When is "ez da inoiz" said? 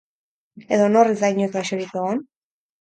1.13-1.53